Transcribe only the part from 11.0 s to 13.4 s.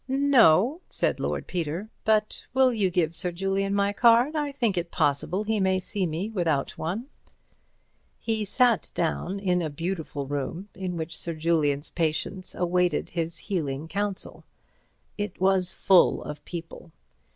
Sir Julian's patients awaited his